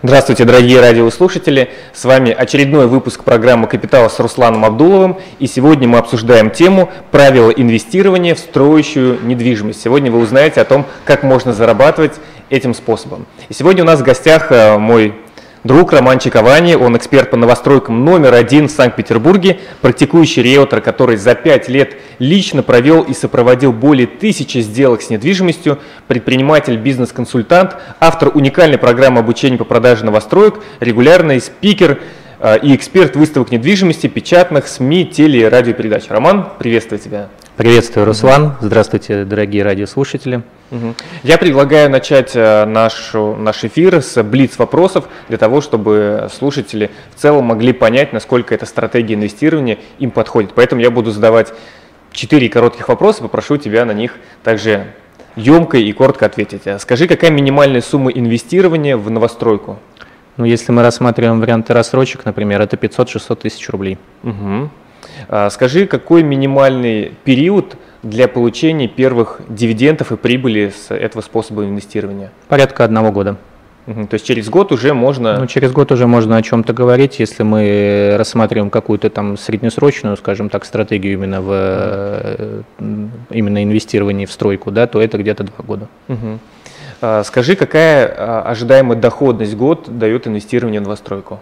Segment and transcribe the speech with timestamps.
[0.00, 1.70] Здравствуйте, дорогие радиослушатели!
[1.92, 5.18] С вами очередной выпуск программы «Капитал» с Русланом Абдуловым.
[5.40, 9.82] И сегодня мы обсуждаем тему «Правила инвестирования в строящую недвижимость».
[9.82, 12.12] Сегодня вы узнаете о том, как можно зарабатывать
[12.48, 13.26] этим способом.
[13.48, 15.16] И сегодня у нас в гостях э, мой
[15.64, 21.34] Друг Роман Чиковани, он эксперт по новостройкам номер один в Санкт-Петербурге, практикующий риэлтор, который за
[21.34, 28.78] пять лет лично провел и сопроводил более тысячи сделок с недвижимостью, предприниматель, бизнес-консультант, автор уникальной
[28.78, 32.02] программы обучения по продаже новостроек, регулярный спикер
[32.38, 36.04] э, и эксперт выставок недвижимости, печатных, СМИ, теле- и радиопередач.
[36.08, 37.30] Роман, приветствую тебя.
[37.58, 38.54] Приветствую, Руслан.
[38.60, 40.42] Здравствуйте, дорогие радиослушатели.
[41.24, 47.20] Я предлагаю начать э, нашу, наш эфир с блиц вопросов для того, чтобы слушатели в
[47.20, 50.52] целом могли понять, насколько эта стратегия инвестирования им подходит.
[50.54, 51.52] Поэтому я буду задавать
[52.12, 54.94] четыре коротких вопроса, попрошу тебя на них также
[55.34, 56.68] емко и коротко ответить.
[56.68, 59.80] А скажи, какая минимальная сумма инвестирования в новостройку?
[60.36, 63.98] Ну, если мы рассматриваем варианты рассрочек, например, это 500-600 тысяч рублей.
[64.22, 64.70] Угу.
[65.28, 72.30] А скажи, какой минимальный период для получения первых дивидендов и прибыли с этого способа инвестирования?
[72.48, 73.36] Порядка одного года.
[73.86, 75.38] То есть через год уже можно...
[75.38, 80.50] Ну, через год уже можно о чем-то говорить, если мы рассматриваем какую-то там среднесрочную, скажем
[80.50, 82.62] так, стратегию именно в э,
[83.30, 85.88] именно инвестировании в стройку, да, то это где-то два года.
[86.08, 86.38] Угу.
[87.24, 91.38] Скажи, какая а, ожидаемая доходность год дает инвестирование в новостройку?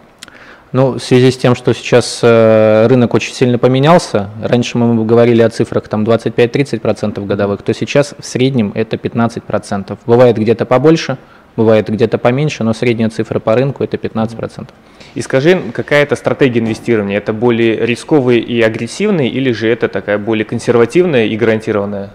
[0.77, 5.41] Ну, в связи с тем, что сейчас э, рынок очень сильно поменялся, раньше мы говорили
[5.41, 9.97] о цифрах там 25-30% годовых, то сейчас в среднем это 15%.
[10.05, 11.17] Бывает где-то побольше,
[11.57, 14.69] бывает где-то поменьше, но средняя цифра по рынку это 15%.
[15.15, 17.17] И скажи, какая это стратегия инвестирования?
[17.17, 22.11] Это более рисковые и агрессивные или же это такая более консервативная и гарантированная?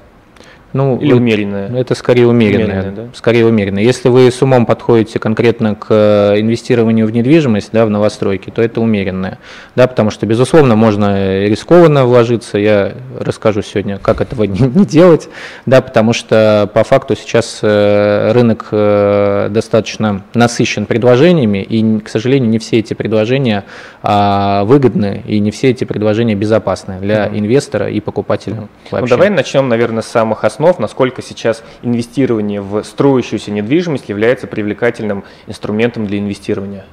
[0.74, 1.70] Ну, Или умеренная?
[1.76, 2.66] Это скорее умеренная.
[2.66, 3.04] умеренная да?
[3.14, 3.84] Скорее умеренная.
[3.84, 8.62] Если вы с умом подходите конкретно к э, инвестированию в недвижимость, да, в новостройки, то
[8.62, 9.38] это умеренная.
[9.76, 12.58] Да, потому что, безусловно, можно рискованно вложиться.
[12.58, 15.30] Я расскажу сегодня, как этого не, не делать,
[15.66, 22.50] да, потому что по факту сейчас э, рынок э, достаточно насыщен предложениями, и, к сожалению,
[22.50, 23.66] не все эти предложения
[24.04, 28.56] а, выгодны, и не все эти предложения безопасны для инвестора и покупателя.
[28.56, 29.00] Mm-hmm.
[29.02, 34.48] Ну, давай начнем, наверное, с самых основ основ, насколько сейчас инвестирование в строящуюся недвижимость является
[34.48, 36.86] привлекательным инструментом для инвестирования?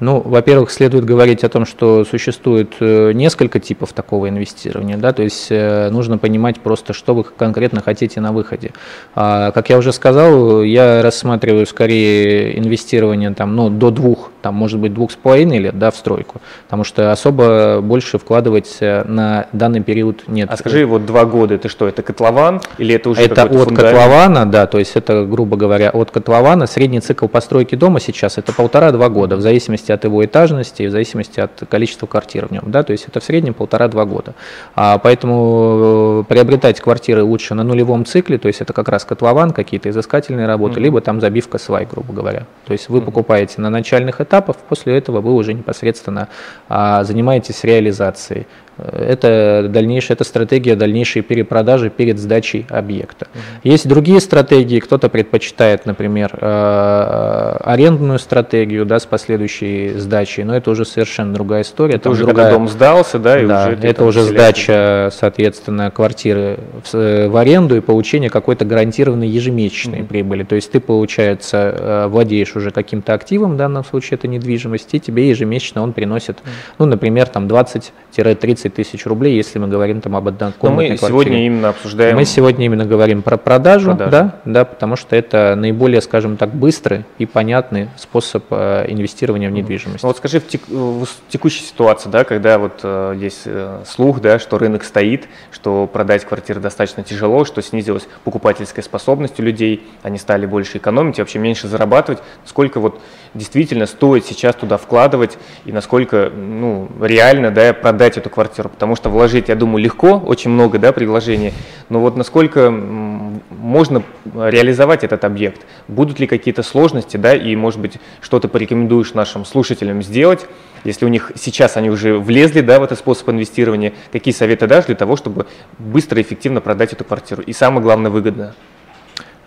[0.00, 5.24] Ну, во-первых, следует говорить о том, что существует э, несколько типов такого инвестирования, да, то
[5.24, 8.70] есть э, нужно понимать просто, что вы конкретно хотите на выходе.
[9.16, 14.80] А, как я уже сказал, я рассматриваю скорее инвестирование там, ну, до двух, там, может
[14.80, 19.46] быть, двух с половиной лет, да, в стройку, потому что особо больше вкладывать э, на
[19.52, 20.48] данный период нет.
[20.50, 23.78] А скажи, вот два года, это что, это котлован или это уже Это от фундамент?
[23.78, 26.66] котлована, да, то есть это, грубо говоря, от котлована.
[26.66, 30.92] Средний цикл постройки дома сейчас это полтора-два года, в зависимости от его этажности и в
[30.92, 32.62] зависимости от количества квартир в нем.
[32.68, 32.82] Да?
[32.84, 34.32] То есть это в среднем полтора-два года.
[34.74, 39.50] А, поэтому э, приобретать квартиры лучше на нулевом цикле, то есть это как раз котлован,
[39.50, 40.84] какие-то изыскательные работы, mm-hmm.
[40.84, 42.46] либо там забивка свай, грубо говоря.
[42.64, 43.04] То есть вы mm-hmm.
[43.04, 46.28] покупаете на начальных этапах, после этого вы уже непосредственно
[46.68, 48.46] а, занимаетесь реализацией.
[48.78, 53.26] Это дальнейшая это стратегия дальнейшей перепродажи перед сдачей объекта.
[53.32, 53.40] Угу.
[53.64, 60.70] Есть другие стратегии, кто-то предпочитает, например, э, арендную стратегию да, с последующей сдачей, но это
[60.70, 61.96] уже совершенно другая история.
[61.96, 62.46] Это уже другая...
[62.46, 67.76] когда дом сдался, да, и да, уже это уже сдача, соответственно, квартиры в, в аренду
[67.76, 70.08] и получение какой-то гарантированной ежемесячной угу.
[70.08, 70.44] прибыли.
[70.44, 75.00] То есть ты, получается, э, владеешь уже каким-то активом, в данном случае это недвижимость, и
[75.00, 76.48] тебе ежемесячно он приносит, угу.
[76.78, 81.08] ну, например, там 20-30 30 тысяч рублей, если мы говорим там об однокомнатной Но мы
[81.08, 82.16] сегодня именно обсуждаем...
[82.16, 84.10] Мы сегодня именно говорим про продажу, продажу.
[84.10, 89.52] Да, да, потому что это наиболее, скажем так, быстрый и понятный способ э, инвестирования в
[89.52, 90.02] недвижимость.
[90.02, 94.20] Ну, вот скажи, в, тек, в текущей ситуации, да, когда вот э, есть э, слух,
[94.20, 99.86] да, что рынок стоит, что продать квартиры достаточно тяжело, что снизилась покупательская способность у людей,
[100.02, 103.00] они стали больше экономить, вообще меньше зарабатывать, сколько вот
[103.34, 108.57] действительно стоит сейчас туда вкладывать и насколько ну, реально да, продать эту квартиру.
[108.66, 111.52] Потому что вложить, я думаю, легко, очень много да, предложений,
[111.88, 114.02] но вот насколько можно
[114.34, 119.44] реализовать этот объект, будут ли какие-то сложности, да, и, может быть, что то порекомендуешь нашим
[119.44, 120.46] слушателям сделать,
[120.84, 124.86] если у них сейчас они уже влезли да, в этот способ инвестирования, какие советы дашь
[124.86, 125.46] для того, чтобы
[125.78, 127.42] быстро и эффективно продать эту квартиру?
[127.42, 128.54] И самое главное, выгодно.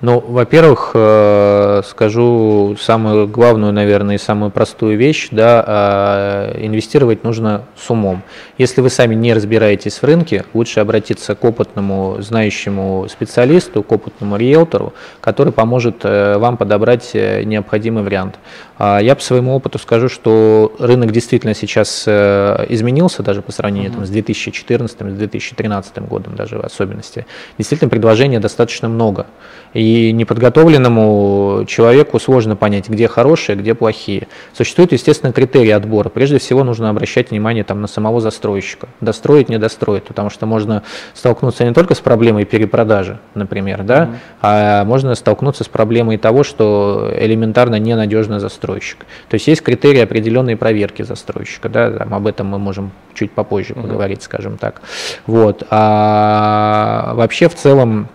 [0.01, 7.65] Ну, во-первых, э, скажу самую главную, наверное, и самую простую вещь, да, а, инвестировать нужно
[7.77, 8.23] с умом.
[8.57, 14.37] Если вы сами не разбираетесь в рынке, лучше обратиться к опытному, знающему специалисту, к опытному
[14.37, 18.39] риэлтору, который поможет э, вам подобрать э, необходимый вариант.
[18.79, 24.07] А я по своему опыту скажу, что рынок действительно сейчас изменился даже по сравнению там,
[24.07, 27.27] с 2014, с 2013 годом даже в особенности.
[27.59, 29.27] Действительно, предложений достаточно много.
[29.75, 34.27] И неподготовленному человеку сложно понять, где хорошие, где плохие.
[34.53, 36.09] Существуют, естественно, критерии отбора.
[36.09, 38.87] Прежде всего нужно обращать внимание там, на самого застройщика.
[39.01, 40.83] Достроить, не достроить, потому что можно
[41.13, 44.17] столкнуться не только с проблемой перепродажи, например, да, mm-hmm.
[44.41, 49.05] а можно столкнуться с проблемой того, что элементарно ненадежный застройщик.
[49.29, 51.69] То есть есть критерии определенной проверки застройщика.
[51.69, 53.81] Да, там, об этом мы можем чуть попозже mm-hmm.
[53.81, 54.81] поговорить, скажем так.
[55.25, 55.63] Вот.
[55.69, 58.07] А вообще в целом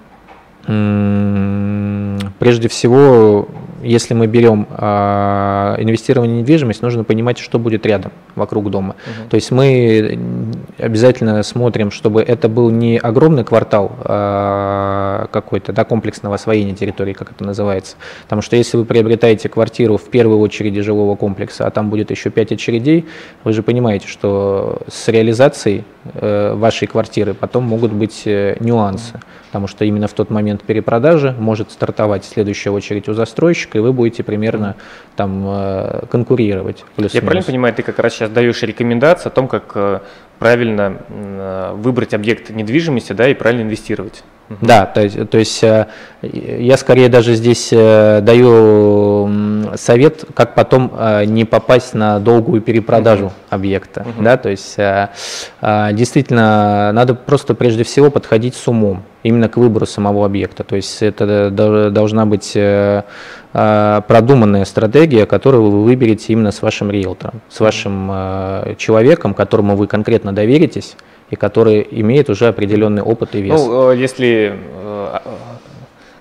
[0.66, 3.48] Прежде всего,
[3.82, 8.94] если мы берем э, инвестирование в недвижимость, нужно понимать, что будет рядом, вокруг дома.
[8.94, 9.30] Угу.
[9.30, 10.18] То есть мы
[10.78, 17.32] обязательно смотрим, чтобы это был не огромный квартал э, какой-то, да, комплексного освоения территории, как
[17.32, 17.96] это называется.
[18.24, 22.30] Потому что если вы приобретаете квартиру в первой очереди жилого комплекса, а там будет еще
[22.30, 23.06] пять очередей,
[23.44, 25.84] вы же понимаете, что с реализацией
[26.14, 29.20] э, вашей квартиры потом могут быть э, нюансы
[29.56, 33.94] потому что именно в тот момент перепродажи может стартовать следующая очередь у застройщика, и вы
[33.94, 34.76] будете примерно
[35.16, 36.84] там э, конкурировать.
[36.98, 40.00] Я правильно понимаю, ты как раз сейчас даешь рекомендации о том, как э,
[40.38, 44.24] правильно э, выбрать объект недвижимости да, и правильно инвестировать?
[44.60, 45.60] Да, то есть, то есть
[46.22, 49.28] я скорее даже здесь даю
[49.74, 50.92] совет, как потом
[51.24, 53.32] не попасть на долгую перепродажу uh-huh.
[53.50, 54.02] объекта.
[54.02, 54.22] Uh-huh.
[54.22, 54.76] Да, то есть
[55.98, 60.62] действительно надо просто прежде всего подходить с умом именно к выбору самого объекта.
[60.62, 61.50] То есть это
[61.90, 63.02] должна быть э,
[63.52, 69.74] э, продуманная стратегия, которую вы выберете именно с вашим риэлтором, с вашим э, человеком, которому
[69.76, 70.96] вы конкретно доверитесь
[71.30, 73.60] и который имеет уже определенный опыт и вес.
[73.60, 74.58] Ну, если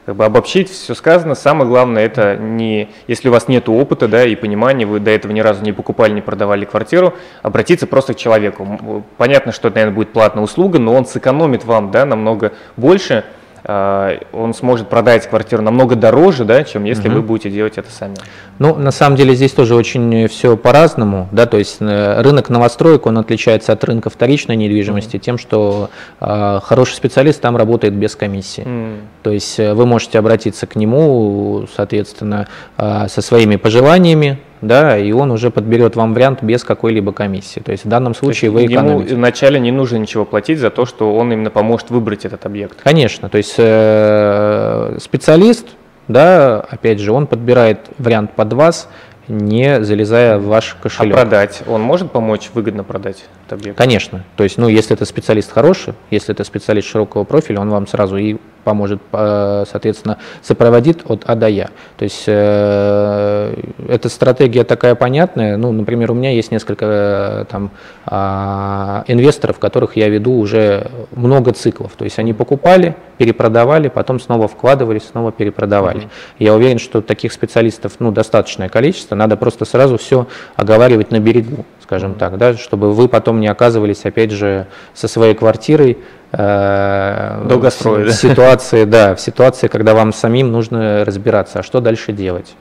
[0.05, 4.23] как бы обобщить все сказано, самое главное это не, если у вас нет опыта, да,
[4.23, 8.17] и понимания, вы до этого ни разу не покупали, не продавали квартиру, обратиться просто к
[8.17, 9.03] человеку.
[9.17, 13.23] Понятно, что это, наверное, будет платная услуга, но он сэкономит вам, да, намного больше,
[13.67, 17.17] он сможет продать квартиру намного дороже, да, чем если угу.
[17.17, 18.15] вы будете делать это сами.
[18.59, 23.05] Ну, на самом деле здесь тоже очень все по-разному, да, то есть э, рынок новостроек,
[23.05, 25.23] он отличается от рынка вторичной недвижимости угу.
[25.23, 25.89] тем, что
[26.21, 28.61] э, хороший специалист там работает без комиссии.
[28.61, 29.01] Угу.
[29.23, 32.47] То есть э, вы можете обратиться к нему, соответственно,
[32.77, 37.59] э, со своими пожеланиями, да, и он уже подберет вам вариант без какой-либо комиссии.
[37.59, 39.11] То есть в данном случае вы экономите.
[39.11, 42.81] Ему вначале не нужно ничего платить за то, что он именно поможет выбрать этот объект.
[42.81, 45.67] Конечно, то есть э, специалист,
[46.07, 48.89] да, опять же, он подбирает вариант под вас,
[49.27, 51.15] не залезая в ваш кошелек.
[51.15, 51.63] А продать?
[51.67, 53.77] Он может помочь выгодно продать объект?
[53.77, 54.23] Конечно.
[54.35, 58.17] То есть, ну, если это специалист хороший, если это специалист широкого профиля, он вам сразу
[58.17, 61.69] и поможет, э, соответственно, сопроводит от А до Я.
[61.97, 63.55] То есть э,
[63.87, 65.55] эта стратегия такая понятная.
[65.55, 67.71] Ну, например, у меня есть несколько э, там
[68.07, 71.93] э, инвесторов, которых я веду уже много циклов.
[71.95, 76.01] То есть они покупали, перепродавали, потом снова вкладывали, снова перепродавали.
[76.01, 76.39] Mm-hmm.
[76.39, 79.15] Я уверен, что таких специалистов ну, достаточное количество.
[79.15, 84.05] Надо просто сразу все оговаривать на берегу, скажем так, да, чтобы вы потом не оказывались,
[84.05, 85.99] опять же, со своей квартирой
[86.31, 88.11] э, долгострой, в, да?
[88.13, 92.55] ситуации, да, в ситуации, когда вам самим нужно разбираться, а что дальше делать.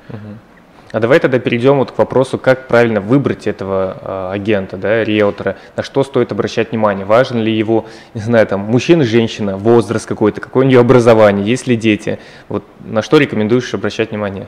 [0.92, 5.56] А давай тогда перейдем вот к вопросу, как правильно выбрать этого э, агента, да, риэлтора,
[5.74, 10.40] на что стоит обращать внимание, важен ли его, не знаю, там, мужчина, женщина, возраст какой-то,
[10.40, 14.46] какое у нее образование, есть ли дети, вот на что рекомендуешь обращать внимание?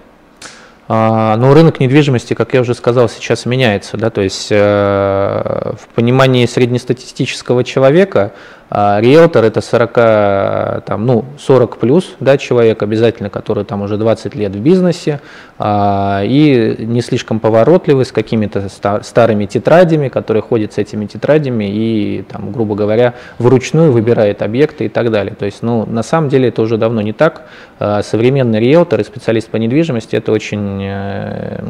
[0.88, 5.88] А, ну, рынок недвижимости, как я уже сказал, сейчас меняется, да, то есть э, в
[5.95, 8.33] понимании среднестатистического человека
[8.68, 14.35] а риэлтор это 40, там, ну, 40 плюс да, человек обязательно, который там уже 20
[14.35, 15.20] лет в бизнесе
[15.58, 18.68] а, и не слишком поворотливый, с какими-то
[19.02, 24.88] старыми тетрадями, который ходит с этими тетрадями и, там, грубо говоря, вручную выбирает объекты и
[24.88, 25.35] так далее.
[25.35, 27.46] То есть, ну, на самом деле это уже давно не так.
[27.78, 31.61] А, современный риэлтор и специалист по недвижимости это очень э,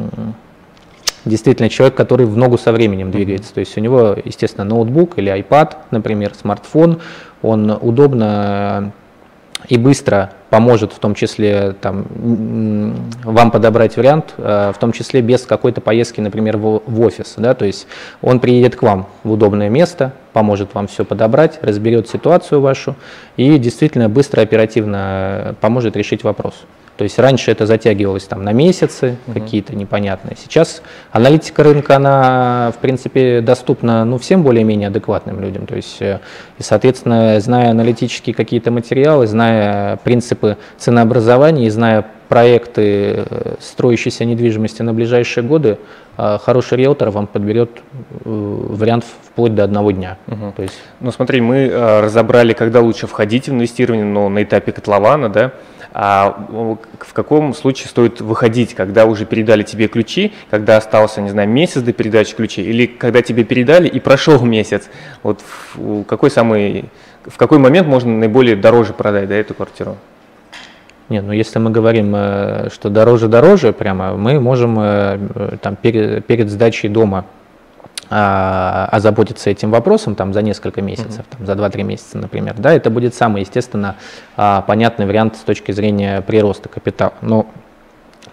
[1.27, 3.53] действительно человек, который в ногу со временем двигается.
[3.53, 6.99] То есть у него, естественно, ноутбук или iPad, например, смартфон,
[7.41, 8.91] он удобно
[9.69, 12.05] и быстро поможет в том числе там,
[13.23, 17.33] вам подобрать вариант, в том числе без какой-то поездки, например, в, в офис.
[17.37, 17.53] Да?
[17.53, 17.87] То есть
[18.21, 22.95] он приедет к вам в удобное место, поможет вам все подобрать, разберет ситуацию вашу
[23.35, 26.63] и действительно быстро, оперативно поможет решить вопрос.
[26.97, 29.39] То есть раньше это затягивалось там на месяцы угу.
[29.39, 30.35] какие-то непонятные.
[30.35, 35.67] Сейчас аналитика рынка, она в принципе доступна ну, всем более-менее адекватным людям.
[35.67, 36.19] То есть, э,
[36.57, 44.81] и, соответственно, зная аналитические какие-то материалы, зная принципы ценообразования и зная проекты э, строящейся недвижимости
[44.81, 45.77] на ближайшие годы,
[46.17, 47.69] э, хороший риэлтор вам подберет
[48.25, 50.17] вариант вплоть до одного дня.
[50.25, 50.53] Угу.
[50.55, 50.79] То есть...
[50.99, 51.69] Ну смотри, мы
[52.01, 55.51] разобрали, когда лучше входить в инвестирование, но на этапе котлована, да,
[55.93, 56.47] а
[56.99, 61.81] в каком случае стоит выходить, когда уже передали тебе ключи, когда остался, не знаю, месяц
[61.81, 64.89] до передачи ключей, или когда тебе передали и прошел месяц?
[65.23, 65.41] Вот
[65.75, 66.85] в какой самый,
[67.25, 69.97] в какой момент можно наиболее дороже продать да, эту квартиру?
[71.09, 76.49] Нет, ну если мы говорим, э, что дороже-дороже прямо, мы можем э, там, перед, перед
[76.49, 77.25] сдачей дома
[78.09, 81.37] озаботиться этим вопросом там, за несколько месяцев, mm-hmm.
[81.37, 83.95] там, за 2-3 месяца, например, да, это будет самый, естественно,
[84.35, 87.13] а, понятный вариант с точки зрения прироста капитала.
[87.21, 87.47] Но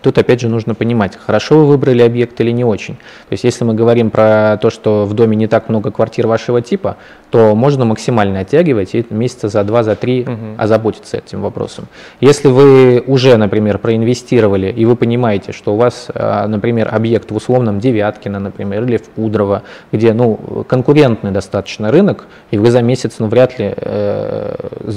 [0.05, 2.97] Тут опять же нужно понимать, хорошо вы выбрали объект или не очень.
[2.97, 6.61] То есть если мы говорим про то, что в доме не так много квартир вашего
[6.61, 6.99] типа,
[7.31, 10.35] то можно максимально оттягивать и месяца за два, за три угу.
[10.59, 11.87] озаботиться этим вопросом.
[12.21, 17.37] Если вы уже, например, проинвестировали и вы понимаете, что у вас, а, например, объект в
[17.37, 23.15] условном Девяткино, например, или в Пудрово, где ну, конкурентный достаточно рынок, и вы за месяц
[23.21, 24.55] ну, вряд ли, э,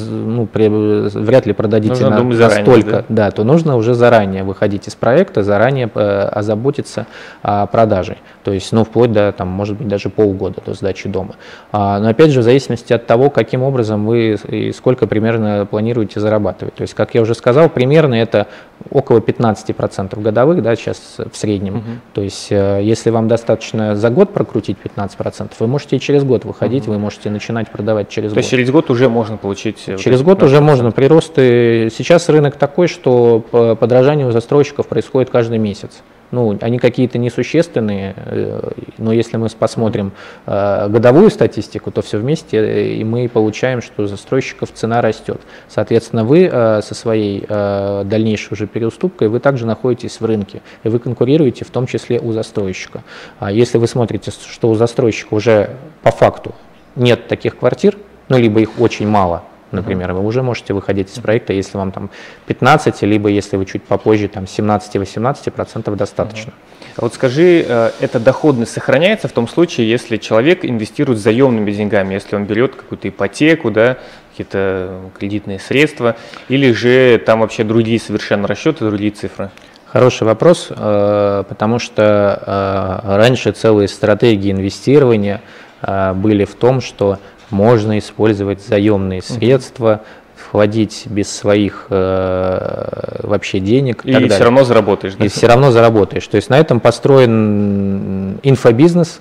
[0.10, 3.06] ну, при, вряд ли продадите на, на столько, да?
[3.08, 7.08] да, то нужно уже заранее выходить из проекта заранее э, озаботиться
[7.42, 8.18] продажей.
[8.48, 11.36] То есть, ну, вплоть до, там, может быть, даже полгода до сдачи дома.
[11.74, 16.22] А, но опять же, в зависимости от того, каким образом вы и сколько примерно планируете
[16.22, 16.76] зарабатывать.
[16.76, 18.48] То есть, как я уже сказал, примерно это
[18.90, 21.76] около 15% годовых, да, сейчас в среднем.
[21.76, 21.84] Угу.
[22.14, 26.46] То есть, э, если вам достаточно за год прокрутить 15%, вы можете и через год
[26.46, 26.94] выходить, угу.
[26.94, 28.36] вы можете начинать продавать через То год.
[28.36, 29.84] То есть, через год уже можно получить...
[29.98, 31.90] Через год уже можно приросты.
[31.94, 33.44] Сейчас рынок такой, что
[33.78, 36.02] подражание у застройщиков происходит каждый месяц.
[36.32, 40.12] Ну, они какие-то несущественные, э, но если мы посмотрим
[40.46, 45.40] э, годовую статистику, то все вместе, э, и мы получаем, что у застройщиков цена растет.
[45.70, 51.64] Соответственно, вы со своей дальнейшей уже переуступкой, вы также находитесь в рынке, и вы конкурируете
[51.66, 53.04] в том числе у застройщика.
[53.40, 55.70] А если вы смотрите, что у застройщика уже
[56.02, 56.54] по факту
[56.96, 57.98] нет таких квартир,
[58.30, 62.10] ну, либо их очень мало, например, вы уже можете выходить из проекта, если вам там
[62.48, 66.54] 15, либо если вы чуть попозже, там 17-18% достаточно.
[66.98, 72.16] А вот скажи, э, эта доходность сохраняется в том случае, если человек инвестирует заемными деньгами,
[72.16, 73.98] если он берет какую-то ипотеку, да,
[74.32, 76.16] какие-то кредитные средства,
[76.50, 79.52] или же там вообще другие совершенно расчеты, другие цифры?
[79.86, 85.42] Хороший вопрос, э, потому что э, раньше целые стратегии инвестирования
[85.80, 87.20] были в том, что
[87.50, 90.02] можно использовать заемные средства,
[90.36, 94.02] входить без своих э, вообще денег.
[94.06, 95.16] И, и все равно заработаешь.
[95.16, 95.26] Да?
[95.26, 96.28] И все равно заработаешь.
[96.28, 99.20] То есть на этом построен инфобизнес,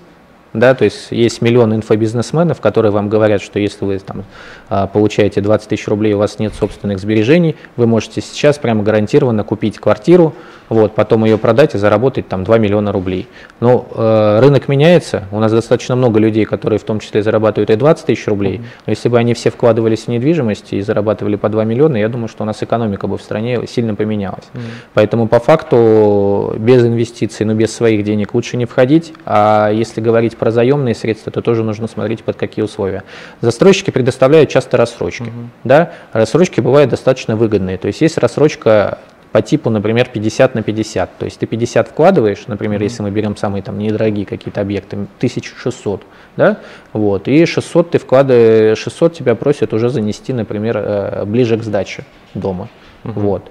[0.58, 4.24] да, то есть есть миллион инфобизнесменов, которые вам говорят, что если вы там
[4.68, 9.44] а, получаете 20 тысяч рублей, у вас нет собственных сбережений, вы можете сейчас прямо гарантированно
[9.44, 10.34] купить квартиру,
[10.68, 13.28] вот, потом ее продать и заработать там 2 миллиона рублей.
[13.60, 17.76] Но э, рынок меняется, у нас достаточно много людей, которые в том числе зарабатывают и
[17.76, 21.64] 20 тысяч рублей, но если бы они все вкладывались в недвижимость и зарабатывали по 2
[21.64, 24.44] миллиона, я думаю, что у нас экономика бы в стране сильно поменялась.
[24.52, 24.60] Mm-hmm.
[24.94, 30.36] Поэтому по факту без инвестиций, но без своих денег лучше не входить, а если говорить
[30.36, 33.02] про заемные средства, то тоже нужно смотреть под какие условия.
[33.40, 35.46] Застройщики предоставляют часто рассрочки, mm-hmm.
[35.64, 38.98] да, рассрочки бывают достаточно выгодные, то есть есть рассрочка
[39.36, 41.18] по типу, например, 50 на 50.
[41.18, 42.84] То есть ты 50 вкладываешь, например, mm-hmm.
[42.84, 46.02] если мы берем самые там недорогие какие-то объекты, 1600,
[46.38, 46.60] да,
[46.94, 52.04] вот, и 600 ты вкладываешь, 600 тебя просят уже занести, например, э, ближе к сдаче
[52.32, 52.70] дома,
[53.04, 53.12] mm-hmm.
[53.12, 53.50] вот.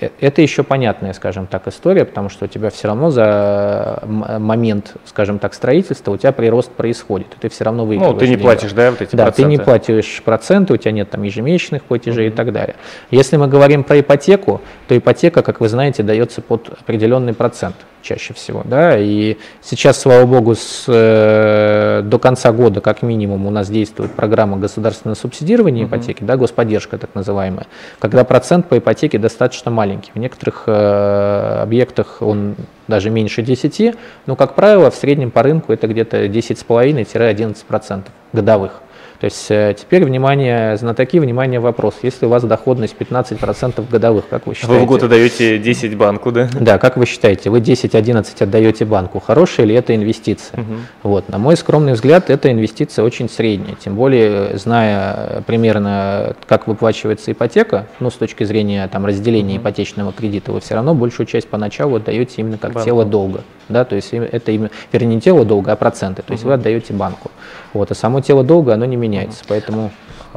[0.00, 4.94] Э, это еще понятная, скажем так, история, потому что у тебя все равно за момент,
[5.04, 8.14] скажем так, строительства у тебя прирост происходит, и ты все равно выигрываешь.
[8.14, 9.42] Ну, ты не платишь, да, вот эти да, проценты?
[9.42, 12.32] ты не платишь проценты, у тебя нет там ежемесячных платежей mm-hmm.
[12.32, 12.76] и так далее.
[13.10, 17.76] Если мы говорим про ипотеку, то ипотека, как вы знаете, дается под определенный процент
[18.06, 23.50] чаще всего, да, и сейчас, слава богу, с, э, до конца года, как минимум, у
[23.50, 25.88] нас действует программа государственного субсидирования uh-huh.
[25.88, 27.66] ипотеки, да, господдержка так называемая,
[27.98, 32.54] когда процент по ипотеке достаточно маленький, в некоторых э, объектах он
[32.88, 33.96] даже меньше 10,
[34.26, 38.82] но, как правило, в среднем по рынку это где-то 10,5-11% годовых.
[39.20, 41.94] То есть э, теперь, внимание, знатоки, внимание, вопрос.
[42.02, 44.78] Если у вас доходность 15% годовых, как вы считаете?
[44.78, 46.48] Вы в год отдаете 10 банку, да?
[46.52, 50.60] Да, как вы считаете, вы 10-11 отдаете банку, хорошая ли это инвестиция?
[50.60, 50.74] Угу.
[51.04, 57.32] Вот, на мой скромный взгляд, эта инвестиция очень средняя, тем более, зная примерно, как выплачивается
[57.32, 59.62] ипотека, ну, с точки зрения там, разделения угу.
[59.62, 62.84] ипотечного кредита, вы все равно большую часть поначалу отдаете именно как банку.
[62.86, 63.44] тело долга.
[63.68, 66.50] Да, то есть это именно, вернее, не тело долга, а проценты, то есть угу.
[66.50, 67.30] вы отдаете банку.
[67.72, 69.90] Вот, а само тело долга, оно не меняется, поэтому...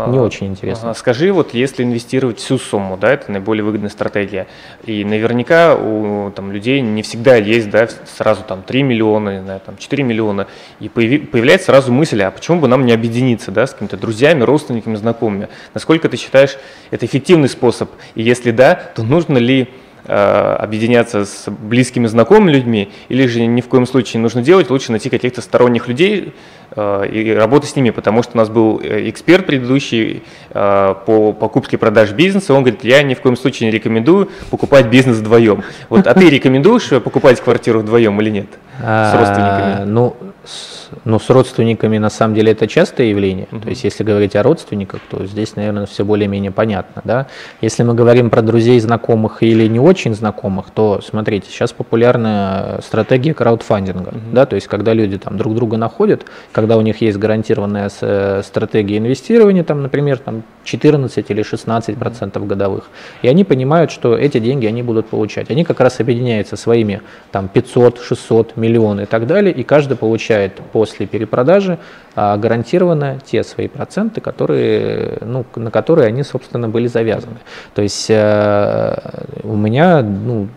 [0.07, 0.93] Не а, очень интересно.
[0.93, 4.47] Скажи, вот если инвестировать всю сумму, да, это наиболее выгодная стратегия,
[4.85, 9.77] и наверняка у там, людей не всегда есть, да, сразу там 3 миллиона, знаю, там
[9.77, 10.47] 4 миллиона,
[10.79, 14.95] и появляется сразу мысль, а почему бы нам не объединиться, да, с какими-то друзьями, родственниками,
[14.95, 15.49] знакомыми?
[15.73, 16.57] Насколько ты считаешь,
[16.91, 17.91] это эффективный способ?
[18.15, 19.67] И если да, то нужно ли
[20.11, 24.71] Э, объединяться с близкими знакомыми людьми, или же ни в коем случае не нужно делать,
[24.71, 26.33] лучше найти каких-то сторонних людей
[27.09, 31.79] и работать с ними, потому что у нас был э, эксперт предыдущий по покупке и
[31.79, 35.63] продаже бизнеса, он говорит, я ни в коем случае не рекомендую покупать бизнес вдвоем.
[35.89, 38.47] Вот, а ты рекомендуешь покупать квартиру вдвоем или нет?
[38.79, 39.85] С а, родственниками?
[39.89, 40.15] Ну,
[41.05, 43.47] ну, с родственниками на самом деле это частое явление.
[43.51, 43.61] Uh-huh.
[43.61, 47.01] То есть, если говорить о родственниках, то здесь, наверное, все более-менее понятно.
[47.05, 47.27] Да?
[47.61, 53.33] Если мы говорим про друзей, знакомых или не очень знакомых, то смотрите, сейчас популярна стратегия
[53.33, 54.11] краудфандинга.
[54.11, 54.31] Uh-huh.
[54.31, 54.45] Да?
[54.45, 58.97] То есть, когда люди там друг друга находят, когда у них есть гарантированная э, стратегия
[58.97, 62.89] инвестирования, там, например, там 14 или 16 процентов годовых,
[63.21, 65.51] и они понимают, что эти деньги они будут получать.
[65.51, 70.55] Они как раз объединяются своими там 500, 600, миллион и так далее, и каждый получает
[70.73, 71.77] по после перепродажи
[72.15, 77.39] а, гарантированно те свои проценты, которые, ну, на которые они, собственно, были завязаны.
[77.75, 78.95] То есть э,
[79.43, 80.47] у меня ну,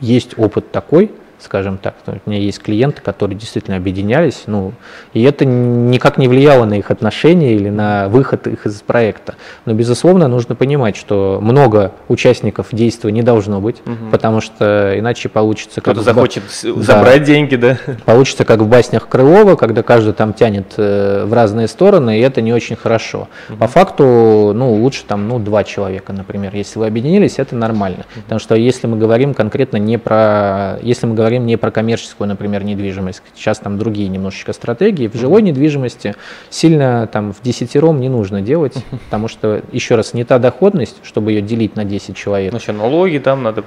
[0.00, 1.10] есть опыт такой,
[1.42, 1.94] скажем так.
[2.06, 4.72] У меня есть клиенты, которые действительно объединялись, ну,
[5.12, 9.34] и это никак не влияло на их отношения или на выход их из проекта.
[9.64, 14.10] Но, безусловно, нужно понимать, что много участников действия не должно быть, угу.
[14.10, 15.80] потому что иначе получится...
[15.80, 16.82] Кто-то как захочет в...
[16.82, 17.78] забрать да, деньги, да?
[18.04, 22.40] Получится как в баснях Крылова, когда каждый там тянет э, в разные стороны, и это
[22.40, 23.28] не очень хорошо.
[23.48, 23.58] Угу.
[23.58, 26.54] По факту, ну, лучше там, ну, два человека, например.
[26.54, 28.04] Если вы объединились, это нормально.
[28.14, 28.22] Угу.
[28.24, 30.78] Потому что если мы говорим конкретно не про...
[30.82, 33.22] Если мы говорим говорим не про коммерческую, например, недвижимость.
[33.34, 35.08] Сейчас там другие немножечко стратегии.
[35.08, 36.14] В жилой недвижимости
[36.50, 38.74] сильно там в десятером не нужно делать,
[39.06, 42.52] потому что, еще раз, не та доходность, чтобы ее делить на 10 человек.
[42.52, 43.64] Ну, еще налоги там надо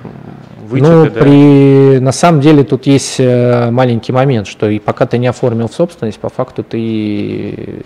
[0.68, 1.22] вычеты, Ну, да?
[1.22, 2.00] при...
[2.00, 5.74] на самом деле тут есть э, маленький момент, что и пока ты не оформил в
[5.74, 7.82] собственность, по факту ты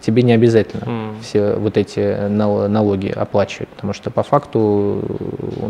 [0.00, 1.20] тебе не обязательно mm.
[1.22, 5.02] все вот эти налоги оплачивать, потому что по факту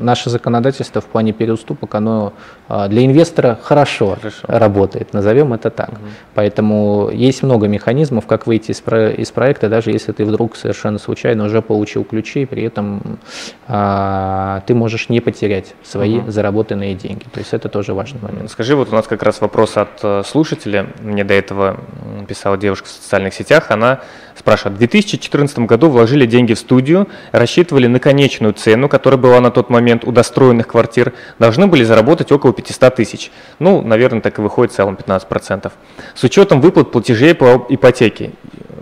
[0.00, 2.32] наше законодательство в плане переуступок, оно
[2.68, 4.46] а, для инвестора хорошо, хорошо.
[4.46, 5.90] работает, назовем это так.
[5.90, 5.98] Mm.
[6.34, 10.98] Поэтому есть много механизмов, как выйти из, про из проекта, даже если ты вдруг совершенно
[10.98, 13.18] случайно уже получил ключи, при этом
[13.66, 17.24] а, ты можешь не потерять свои mm заработанные деньги.
[17.32, 18.50] То есть это тоже важный момент.
[18.50, 21.80] Скажи, вот у нас как раз вопрос от э, слушателя, мне до этого
[22.26, 24.01] писала девушка в социальных сетях, она
[24.36, 29.50] спрашивает, в 2014 году вложили деньги в студию, рассчитывали на конечную цену, которая была на
[29.50, 33.30] тот момент у достроенных квартир, должны были заработать около 500 тысяч.
[33.58, 35.70] Ну, наверное, так и выходит в целом 15%.
[36.14, 38.32] С учетом выплат платежей по ипотеке,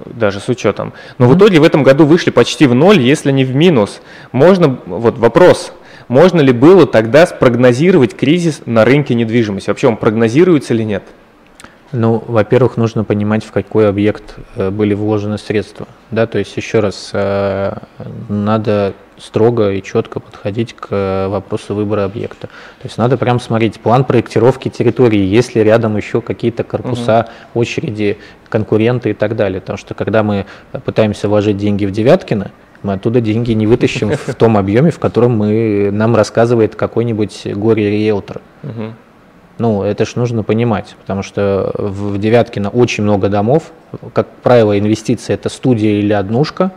[0.06, 0.92] даже с учетом.
[1.18, 4.00] Но в итоге в этом году вышли почти в ноль, если не в минус.
[4.32, 5.72] Можно, вот вопрос,
[6.08, 9.70] можно ли было тогда спрогнозировать кризис на рынке недвижимости?
[9.70, 11.04] Вообще он прогнозируется или нет?
[11.92, 15.88] Ну, во-первых, нужно понимать, в какой объект э, были вложены средства.
[16.10, 17.76] Да, то есть, еще раз, э,
[18.28, 22.46] надо строго и четко подходить к вопросу выбора объекта.
[22.46, 27.60] То есть надо прям смотреть план проектировки территории, есть ли рядом еще какие-то корпуса, угу.
[27.60, 29.60] очереди, конкуренты и так далее.
[29.60, 30.46] Потому что когда мы
[30.84, 32.50] пытаемся вложить деньги в Девяткино,
[32.82, 38.40] мы оттуда деньги не вытащим в том объеме, в котором мы, нам рассказывает какой-нибудь горе-риэлтор.
[38.62, 38.94] Угу.
[39.60, 43.72] Ну, это же нужно понимать, потому что в Девяткино очень много домов.
[44.14, 46.70] Как правило, инвестиция– это студия или однушка.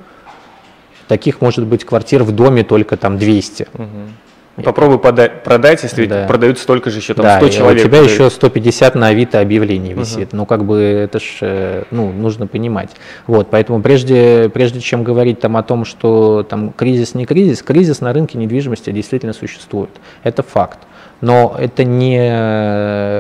[1.08, 3.68] Таких может быть квартир в доме только там 200.
[3.74, 4.64] Угу.
[4.66, 6.26] Попробуй подать, продать, если да.
[6.28, 7.86] продают столько же еще там да, 100 человек.
[7.86, 8.12] у тебя продают.
[8.12, 10.28] еще 150 на Авито объявлений висит.
[10.28, 10.38] Угу.
[10.38, 12.90] Ну, как бы это ж, э, ну, нужно понимать.
[13.28, 18.02] Вот, поэтому прежде, прежде чем говорить там о том, что там кризис не кризис, кризис
[18.02, 19.92] на рынке недвижимости действительно существует.
[20.24, 20.80] Это факт.
[21.24, 22.18] Но это не,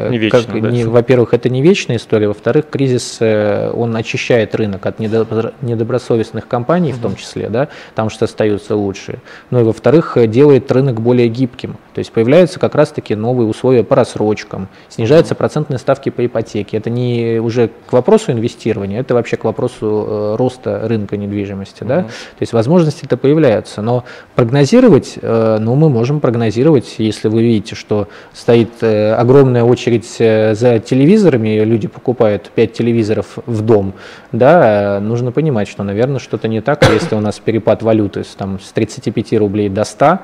[0.10, 0.70] не, вечно, как, да.
[0.70, 6.92] не во-первых, это не вечная история, во-вторых, кризис, э, он очищает рынок от недобросовестных компаний
[6.92, 9.20] в том числе, да, там что остаются лучшие.
[9.52, 11.78] Ну и во-вторых, делает рынок более гибким.
[11.94, 16.76] То есть появляются как раз-таки новые условия по рассрочкам, снижаются процентные ставки по ипотеке.
[16.76, 21.86] Это не уже к вопросу инвестирования, это вообще к вопросу э, роста рынка недвижимости.
[21.86, 22.02] Да?
[22.02, 24.04] То есть возможности-то появляются, но
[24.36, 27.93] прогнозировать, э, ну мы можем прогнозировать, если вы видите, что
[28.34, 33.94] стоит э, огромная очередь за телевизорами, люди покупают 5 телевизоров в дом,
[34.32, 38.60] да, нужно понимать, что, наверное, что-то не так, если у нас перепад валюты с, там,
[38.60, 40.20] с 35 рублей до 100,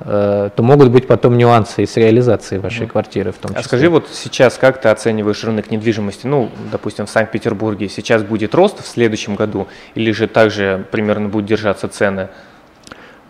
[0.00, 3.60] Э, то могут быть потом нюансы и с реализацией вашей квартиры в том а числе.
[3.60, 8.54] А скажи, вот сейчас как ты оцениваешь рынок недвижимости, ну, допустим, в Санкт-Петербурге, сейчас будет
[8.54, 12.28] рост в следующем году или же также примерно будут держаться цены?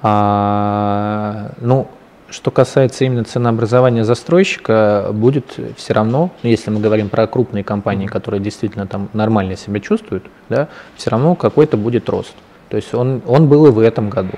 [0.01, 1.89] А, ну,
[2.35, 8.07] что касается именно ценообразования застройщика, будет все равно, ну, если мы говорим про крупные компании,
[8.07, 12.35] которые действительно там нормально себя чувствуют, да, все равно какой-то будет рост.
[12.69, 14.33] То есть он, он был и в этом году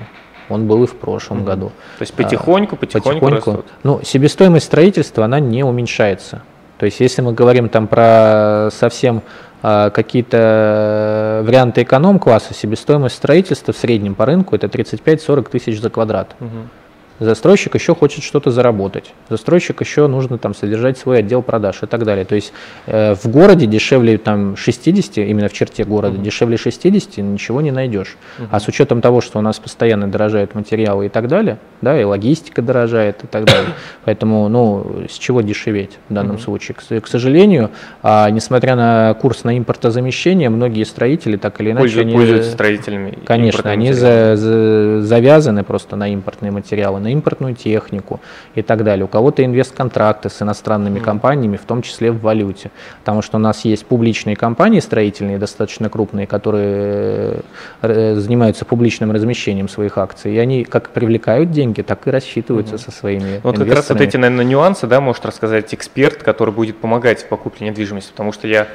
[0.49, 1.45] он был и в прошлом mm-hmm.
[1.45, 1.73] году.
[1.99, 3.67] То есть потихоньку, потихоньку, потихоньку растут.
[3.83, 6.43] Ну, себестоимость строительства, она не уменьшается.
[6.79, 9.23] То есть если мы говорим там про совсем
[9.63, 16.37] а, какие-то варианты эконом-класса, себестоимость строительства в среднем по рынку это 35-40 тысяч за квадрат.
[16.39, 16.86] Mm-hmm.
[17.19, 19.13] Застройщик еще хочет что-то заработать.
[19.31, 22.25] Застройщик еще нужно там содержать свой отдел продаж и так далее.
[22.25, 22.53] То есть
[22.87, 26.23] э, в городе дешевле там 60, именно в черте города, mm-hmm.
[26.23, 28.17] дешевле 60 ничего не найдешь.
[28.39, 28.49] Mm-hmm.
[28.51, 32.05] А с учетом того, что у нас постоянно дорожают материалы и так далее, да, и
[32.05, 33.71] логистика дорожает и так далее.
[34.05, 36.41] Поэтому, ну, с чего дешеветь в данном mm-hmm.
[36.41, 36.75] случае?
[36.75, 37.71] К, к сожалению,
[38.03, 41.81] а, несмотря на курс на импортозамещение, многие строители так или иначе...
[41.81, 43.19] Пользуются, они, пользуются строителями.
[43.25, 48.21] Конечно, они за, за, завязаны просто на импортные материалы на импортную технику
[48.55, 49.05] и так далее.
[49.05, 51.03] У кого-то инвестконтракты с иностранными mm.
[51.03, 52.71] компаниями, в том числе в валюте.
[53.01, 57.43] Потому что у нас есть публичные компании строительные, достаточно крупные, которые
[57.83, 60.35] э, занимаются публичным размещением своих акций.
[60.35, 62.79] И они как привлекают деньги, так и рассчитываются mm.
[62.79, 66.79] со своими Вот как раз вот эти, наверное, нюансы, да, может рассказать эксперт, который будет
[66.79, 68.11] помогать в покупке недвижимости.
[68.11, 68.67] Потому что я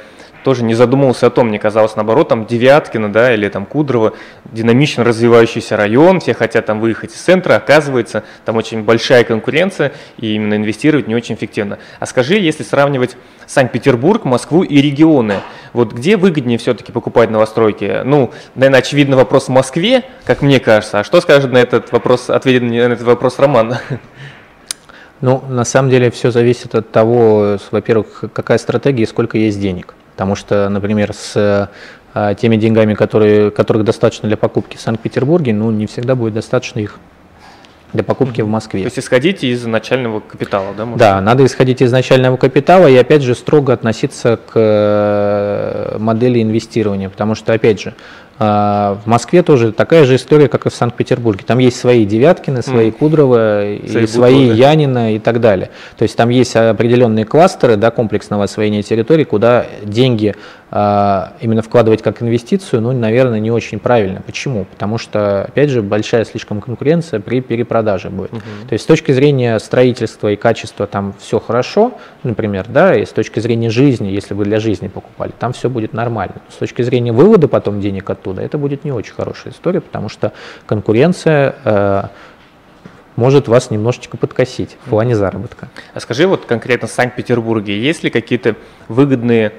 [0.42, 5.04] тоже не задумывался о том, мне казалось, наоборот, там Девяткино, да, или там Кудрово, динамично
[5.04, 10.54] развивающийся район, все хотят там выехать из центра, оказывается, там очень большая конкуренция, и именно
[10.54, 11.78] инвестировать не очень эффективно.
[12.00, 15.36] А скажи, если сравнивать Санкт-Петербург, Москву и регионы,
[15.72, 18.02] вот где выгоднее все-таки покупать новостройки?
[18.04, 22.30] Ну, наверное, очевидно вопрос в Москве, как мне кажется, а что скажет на этот вопрос,
[22.30, 23.76] ответит на этот вопрос Роман?
[25.20, 29.94] Ну, на самом деле все зависит от того, во-первых, какая стратегия и сколько есть денег.
[30.12, 31.68] Потому что, например, с
[32.14, 36.80] э, теми деньгами, которые, которых достаточно для покупки в Санкт-Петербурге, ну, не всегда будет достаточно
[36.80, 36.98] их
[37.92, 38.82] для покупки в Москве.
[38.82, 40.84] То есть исходить из начального капитала, да?
[40.84, 40.98] Может?
[40.98, 47.08] Да, надо исходить из начального капитала и опять же строго относиться к э, модели инвестирования,
[47.08, 47.94] потому что опять же
[48.38, 51.44] а, в Москве тоже такая же история, как и в Санкт-Петербурге.
[51.46, 52.92] Там есть свои Девяткины, свои mm.
[52.92, 55.70] Кудровы, и свои Янина и так далее.
[55.96, 60.34] То есть там есть определенные кластеры да, комплексного освоения территории, куда деньги
[60.72, 64.22] именно вкладывать как инвестицию, ну, наверное, не очень правильно.
[64.24, 64.64] Почему?
[64.64, 68.32] Потому что, опять же, большая слишком конкуренция при перепродаже будет.
[68.32, 68.40] Угу.
[68.68, 73.10] То есть с точки зрения строительства и качества там все хорошо, например, да, и с
[73.10, 76.36] точки зрения жизни, если вы для жизни покупали, там все будет нормально.
[76.48, 80.32] С точки зрения вывода потом денег оттуда, это будет не очень хорошая история, потому что
[80.64, 82.02] конкуренция э,
[83.16, 85.68] может вас немножечко подкосить в плане заработка.
[85.92, 88.56] А скажи вот конкретно в Санкт-Петербурге, есть ли какие-то
[88.88, 89.52] выгодные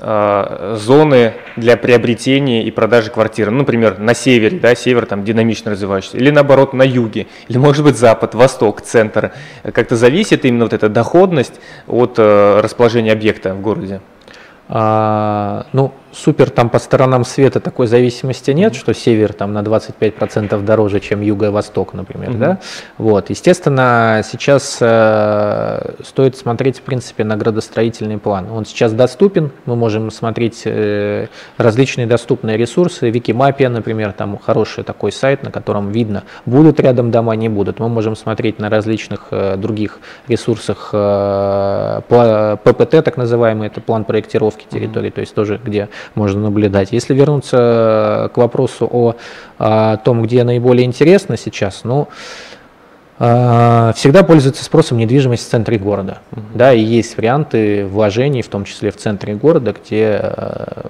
[0.00, 3.50] зоны для приобретения и продажи квартиры.
[3.50, 7.84] Ну, например, на севере, да, север там динамично развивающийся, или наоборот на юге, или может
[7.84, 9.32] быть запад, восток, центр.
[9.62, 14.00] Как-то зависит именно вот эта доходность от э, расположения объекта в городе?
[14.68, 20.62] А, ну, супер там по сторонам света такой зависимости нет, что север там на 25%
[20.64, 22.38] дороже, чем юго-восток, например, mm-hmm.
[22.38, 22.58] да.
[22.96, 28.50] Вот, естественно, сейчас э, стоит смотреть, в принципе, на градостроительный план.
[28.50, 35.12] Он сейчас доступен, мы можем смотреть э, различные доступные ресурсы, Викимапия, например, там хороший такой
[35.12, 37.80] сайт, на котором видно, будут рядом дома, не будут.
[37.80, 44.66] Мы можем смотреть на различных э, других ресурсах э, ППТ, так называемый, это план проектировки
[44.68, 45.14] территории, mm-hmm.
[45.14, 46.92] то есть тоже где можно наблюдать.
[46.92, 49.14] Если вернуться к вопросу о,
[49.58, 52.08] о том, где наиболее интересно сейчас, ну,
[53.20, 56.18] А, всегда пользуется спросом недвижимость в центре города.
[56.54, 60.82] Да, и есть варианты вложений, в том числе в центре города, где э,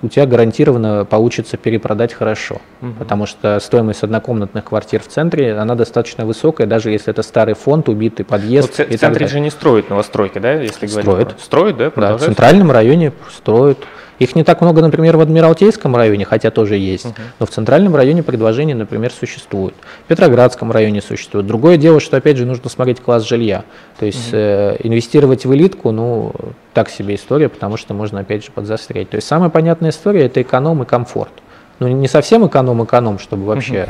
[0.00, 2.60] у тебя гарантированно получится перепродать хорошо.
[2.82, 2.92] Угу.
[3.00, 7.88] Потому что стоимость однокомнатных квартир в центре, она достаточно высокая, даже если это старый фонд,
[7.88, 8.78] убитый подъезд.
[8.78, 11.02] Вот в центре же не строят новостройки, да, если говорить?
[11.02, 11.34] Строят.
[11.40, 11.90] Строят, да?
[11.96, 13.78] Да, в центральном районе строят.
[14.20, 17.20] Их не так много, например, в Адмиралтейском районе, хотя тоже есть, uh-huh.
[17.40, 19.74] но в центральном районе предложения, например, существуют.
[20.04, 21.46] В Петроградском районе существует.
[21.46, 23.64] Другое дело, что, опять же, нужно смотреть класс жилья.
[23.98, 24.76] То есть uh-huh.
[24.82, 26.32] э, инвестировать в элитку, ну,
[26.74, 29.08] так себе история, потому что можно, опять же, подзастрять.
[29.08, 31.32] То есть самая понятная история– это эконом и комфорт.
[31.78, 33.88] Ну, не совсем эконом-эконом, чтобы вообще...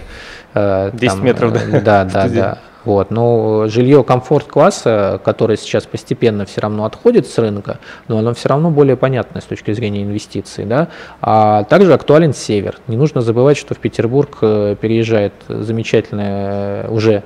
[0.54, 1.60] Э, 10 там, метров, да?
[1.60, 2.58] Э, да, да, да.
[2.84, 3.10] Вот.
[3.10, 8.70] Но жилье комфорт-класса, которое сейчас постепенно все равно отходит с рынка, но оно все равно
[8.70, 10.64] более понятное с точки зрения инвестиций.
[10.64, 10.88] Да?
[11.20, 12.76] А также актуален север.
[12.86, 17.22] Не нужно забывать, что в Петербург э, переезжает замечательная уже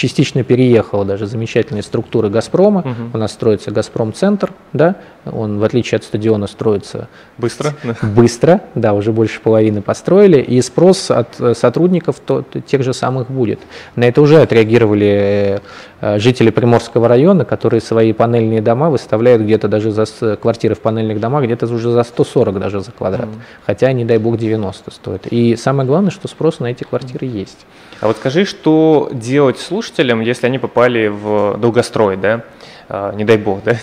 [0.00, 2.80] частично переехала даже замечательные структуры «Газпрома».
[2.80, 3.10] Угу.
[3.12, 7.74] У нас строится «Газпром-центр», да, он, в отличие от стадиона, строится быстро.
[8.02, 13.30] Быстро, да, уже больше половины построили, и спрос от э, сотрудников то, тех же самых
[13.30, 13.60] будет.
[13.94, 15.60] На это уже отреагировали
[16.00, 20.06] э, жители Приморского района, которые свои панельные дома выставляют где-то даже за
[20.40, 23.40] квартиры в панельных домах, где-то уже за 140 даже за квадрат, mm.
[23.66, 25.26] хотя, не дай бог, 90 стоит.
[25.26, 27.66] И самое главное, что спрос на эти квартиры есть.
[28.00, 32.44] А вот скажи, что делать слушателям, если они попали в долгострой, да?
[32.92, 33.76] А, не дай бог, да,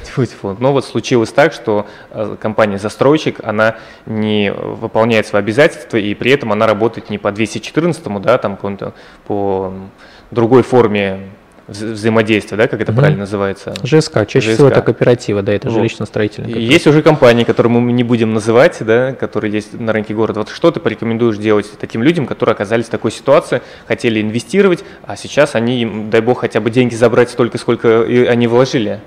[0.60, 6.52] но вот случилось так, что а, компания-застройщик, она не выполняет свои обязательства, и при этом
[6.52, 8.58] она работает не по 214, да, там
[9.26, 9.74] по
[10.30, 11.30] другой форме
[11.68, 12.96] взаимодействия, да, как это mm-hmm.
[12.96, 13.74] правильно называется?
[13.84, 14.54] ЖСК, чаще ЖСК.
[14.54, 15.78] всего это кооперативы, да, это вот.
[15.78, 16.60] жилищно-строительные.
[16.60, 20.40] Есть уже компании, которые мы не будем называть, да, которые есть на рынке города.
[20.40, 25.16] Вот что ты порекомендуешь делать таким людям, которые оказались в такой ситуации, хотели инвестировать, а
[25.16, 29.02] сейчас они, дай бог, хотя бы деньги забрать столько, сколько они вложили?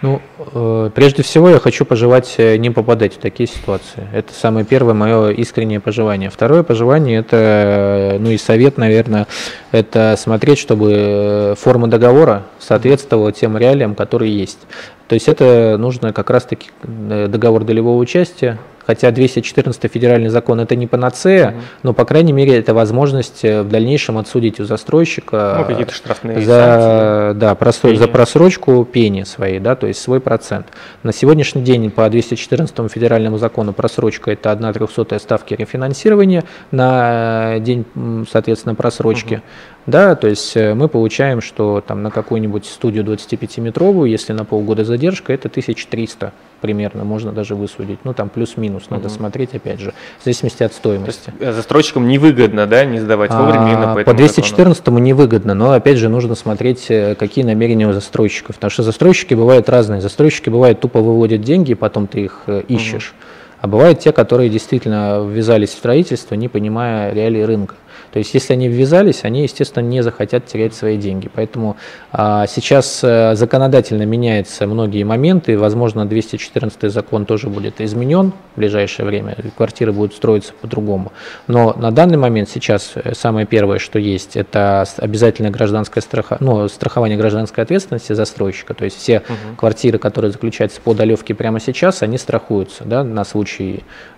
[0.00, 0.22] Ну,
[0.54, 4.06] э, прежде всего я хочу пожелать э, не попадать в такие ситуации.
[4.12, 6.30] Это самое первое мое искреннее пожелание.
[6.30, 9.26] Второе пожелание это, э, ну и совет, наверное,
[9.72, 14.60] это смотреть, чтобы форма договора соответствовала тем реалиям, которые есть.
[15.08, 18.58] То есть это нужно как раз-таки договор долевого участия,
[18.88, 21.56] хотя 214 федеральный закон это не панацея, угу.
[21.82, 26.40] но, по крайней мере, это возможность э, в дальнейшем отсудить у застройщика ну, какие-то штрафные
[26.40, 27.94] за, да, просро...
[27.94, 30.68] за просрочку пени своей, да, то есть свой процент.
[31.02, 37.60] На сегодняшний день по 214 федеральному закону просрочка это 1 трехсотая ставки рефинансирования на э,
[37.60, 37.84] день,
[38.30, 39.34] соответственно, просрочки.
[39.34, 39.42] Угу.
[39.88, 44.84] Да, то есть э, мы получаем, что там на какую-нибудь студию 25-метровую, если на полгода
[44.84, 47.98] задержка, это 1300 примерно, можно даже высудить.
[48.04, 49.14] Ну, там плюс-минус, надо угу.
[49.14, 51.32] смотреть, опять же, в зависимости от стоимости.
[51.38, 54.98] То есть застройщикам невыгодно, да, не сдавать вовремя а, именно по По 214 закону.
[54.98, 58.56] невыгодно, но, опять же, нужно смотреть, э, какие намерения у застройщиков.
[58.56, 60.02] Потому что застройщики бывают разные.
[60.02, 63.14] Застройщики бывают тупо выводят деньги, и потом ты их э, ищешь.
[63.16, 63.26] Угу.
[63.60, 67.74] А бывают те, которые действительно ввязались в строительство, не понимая реалий рынка.
[68.12, 71.30] То есть, если они ввязались, они, естественно, не захотят терять свои деньги.
[71.32, 71.76] Поэтому
[72.12, 75.58] а, сейчас а, законодательно меняются многие моменты.
[75.58, 79.36] Возможно, 214 закон тоже будет изменен в ближайшее время.
[79.56, 81.12] Квартиры будут строиться по-другому.
[81.46, 86.68] Но на данный момент сейчас э, самое первое, что есть, это обязательное гражданское страха, ну,
[86.68, 88.74] страхование гражданской ответственности застройщика.
[88.74, 89.56] То есть все угу.
[89.56, 93.84] квартиры, которые заключаются по долевке прямо сейчас, они страхуются да, на случай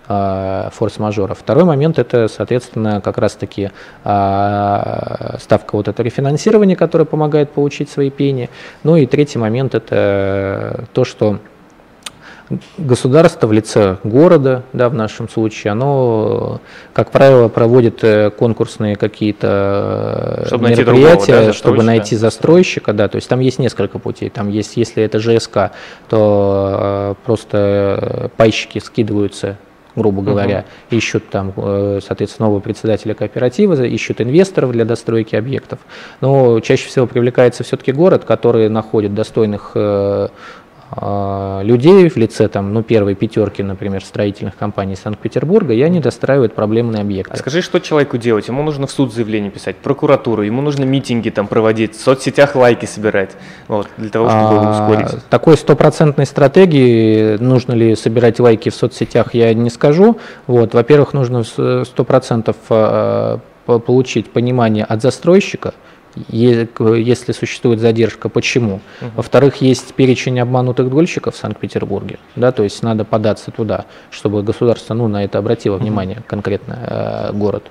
[0.73, 1.33] форс-мажора.
[1.33, 3.71] Второй момент это, соответственно, как раз-таки
[4.03, 8.49] э, ставка вот это рефинансирование, которое помогает получить свои пени.
[8.83, 11.39] Ну и третий момент это то, что
[12.77, 16.59] государство в лице города, да, в нашем случае, оно,
[16.93, 23.07] как правило, проводит э, конкурсные какие-то чтобы мероприятия, найти другого, да, чтобы найти застройщика, да,
[23.07, 25.71] то есть там есть несколько путей, там есть, если это ЖСК,
[26.09, 29.57] то э, просто пайщики скидываются
[29.95, 30.97] грубо говоря, uh-huh.
[30.97, 35.79] ищут там, э, соответственно, нового председателя кооператива, ищут инвесторов для достройки объектов.
[36.21, 40.27] Но чаще всего привлекается все-таки город, который находит достойных э,
[41.63, 47.01] людей в лице там, ну, первой пятерки, например, строительных компаний Санкт-Петербурга, и они достраивают проблемные
[47.01, 47.33] объекты.
[47.33, 48.49] А скажи, что человеку делать?
[48.49, 52.85] Ему нужно в суд заявление писать, прокуратуру, ему нужно митинги там проводить, в соцсетях лайки
[52.85, 53.31] собирать,
[53.69, 55.23] вот, для того, чтобы а, ускорить.
[55.29, 60.17] Такой стопроцентной стратегии, нужно ли собирать лайки в соцсетях, я не скажу.
[60.47, 65.73] Вот, во-первых, нужно сто процентов а, получить понимание от застройщика,
[66.27, 68.81] если существует задержка, почему.
[69.01, 69.11] Угу.
[69.17, 74.93] Во-вторых, есть перечень обманутых дольщиков в Санкт-Петербурге, да, то есть надо податься туда, чтобы государство
[74.93, 75.83] ну, на это обратило угу.
[75.83, 77.63] внимание, конкретно э, город.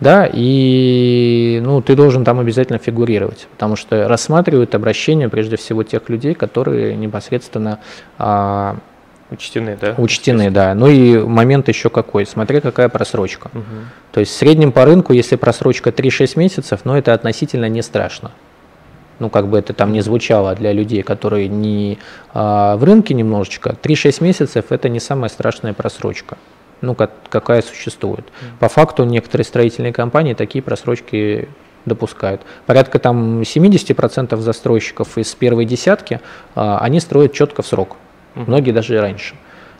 [0.00, 6.08] Да, и ну, ты должен там обязательно фигурировать, потому что рассматривают обращение прежде всего тех
[6.08, 7.78] людей, которые непосредственно
[8.18, 8.74] э,
[9.32, 9.94] Учтены, да?
[9.96, 10.74] Учтены, да.
[10.74, 13.50] Ну и момент еще какой, смотри, какая просрочка.
[13.54, 13.64] Угу.
[14.12, 18.32] То есть в среднем по рынку, если просрочка 3-6 месяцев, ну это относительно не страшно.
[19.18, 21.98] Ну, как бы это там не звучало для людей, которые не
[22.34, 26.36] а, в рынке немножечко, 3-6 месяцев это не самая страшная просрочка,
[26.80, 28.24] ну, как, какая существует.
[28.58, 31.48] По факту некоторые строительные компании такие просрочки
[31.84, 32.42] допускают.
[32.66, 36.20] Порядка там 70% застройщиков из первой десятки,
[36.54, 37.96] а, они строят четко в срок.
[38.34, 39.34] Многие даже и раньше.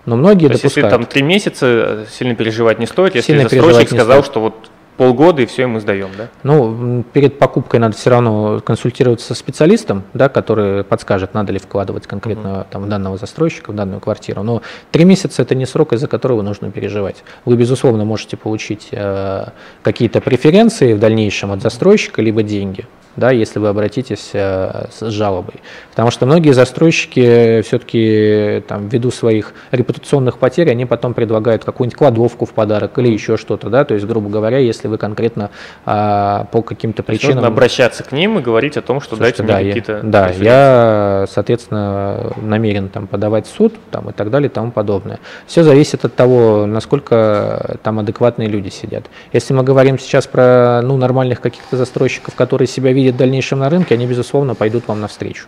[0.05, 0.77] Но многие То допускают.
[0.77, 4.33] если там три месяца, э, сильно переживать не стоит, если сильно застройщик сказал, стоит.
[4.33, 4.55] что вот
[4.97, 6.29] полгода и все, и мы сдаем, да?
[6.43, 12.07] Ну, перед покупкой надо все равно консультироваться со специалистом, да, который подскажет, надо ли вкладывать
[12.07, 12.67] конкретно uh-huh.
[12.71, 14.43] там, в данного застройщика, в данную квартиру.
[14.43, 17.25] Но три месяца это не срок, из-за которого нужно переживать.
[17.45, 19.47] Вы, безусловно, можете получить э,
[19.83, 25.55] какие-то преференции в дальнейшем от застройщика, либо деньги да, если вы обратитесь э, с жалобой.
[25.91, 32.47] Потому что многие застройщики все-таки там, ввиду своих репутационных потерь, они потом предлагают какую-нибудь кладовку
[32.47, 35.51] в подарок или еще что-то, да, то есть, грубо говоря, если вы конкретно
[35.85, 37.37] а, по каким-то причинам...
[37.37, 40.01] Нужно обращаться к ним и говорить о том, что Слушайте, дайте да, мне какие-то...
[40.03, 45.21] Да, я, соответственно, намерен там подавать в суд там, и так далее и тому подобное.
[45.47, 49.05] Все зависит от того, насколько там адекватные люди сидят.
[49.33, 53.59] Если мы говорим сейчас про ну, нормальных каких-то застройщиков, которые себя видят видят в дальнейшем
[53.59, 55.47] на рынке, они, безусловно, пойдут вам навстречу.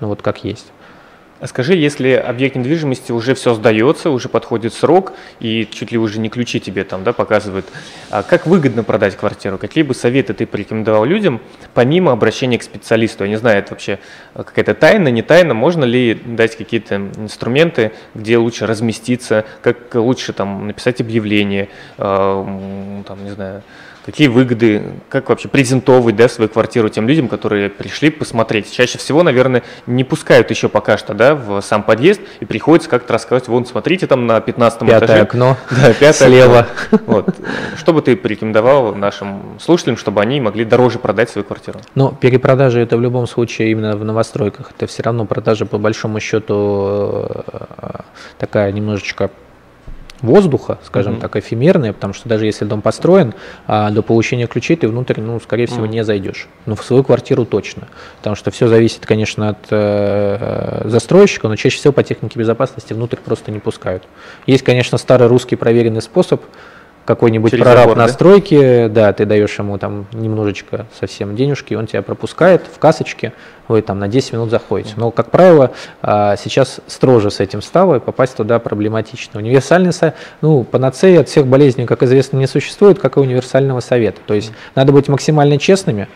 [0.00, 0.66] Ну вот как есть.
[1.40, 6.18] А скажи, если объект недвижимости уже все сдается, уже подходит срок, и чуть ли уже
[6.18, 7.66] не ключи тебе там да, показывают,
[8.08, 9.58] а как выгодно продать квартиру?
[9.58, 11.42] Какие бы советы ты порекомендовал людям,
[11.74, 13.24] помимо обращения к специалисту?
[13.24, 13.98] Я не знаю, это вообще
[14.32, 20.68] какая-то тайна, не тайна, можно ли дать какие-то инструменты, где лучше разместиться, как лучше там
[20.68, 23.62] написать объявление, э, там, не знаю,
[24.04, 28.70] какие выгоды, как вообще презентовывать да, свою квартиру тем людям, которые пришли посмотреть.
[28.70, 33.14] Чаще всего, наверное, не пускают еще пока что да, в сам подъезд, и приходится как-то
[33.14, 35.20] рассказать, вон, смотрите, там на 15 пятое этаже.
[35.22, 36.66] окно, да, пятое слева.
[36.90, 37.00] Окно.
[37.06, 37.34] Вот.
[37.76, 41.80] Что бы ты порекомендовал нашим слушателям, чтобы они могли дороже продать свою квартиру?
[41.94, 44.72] Ну, перепродажи это в любом случае именно в новостройках.
[44.76, 48.00] Это все равно продажа по большому счету э,
[48.38, 49.30] такая немножечко
[50.26, 51.20] воздуха, скажем mm-hmm.
[51.20, 53.34] так, эфемерные, потому что даже если дом построен,
[53.66, 55.90] а до получения ключей ты внутрь, ну, скорее всего, mm-hmm.
[55.90, 56.48] не зайдешь.
[56.66, 57.88] Но в свою квартиру точно.
[58.18, 63.16] Потому что все зависит, конечно, от э, застройщика, но чаще всего по технике безопасности внутрь
[63.16, 64.04] просто не пускают.
[64.46, 66.42] Есть, конечно, старый русский проверенный способ–
[67.04, 69.06] какой-нибудь Через прораб забор, настройки, да?
[69.06, 73.32] да, ты даешь ему там немножечко совсем денежки, он тебя пропускает в касочке,
[73.68, 74.94] вы там на 10 минут заходите.
[74.96, 79.40] Но, как правило, а, сейчас строже с этим стало, и попасть туда проблематично.
[79.40, 84.20] Универсальный совет, ну, панацея от всех болезней, как известно, не существует, как и универсального совета.
[84.26, 86.08] То есть надо быть максимально честными,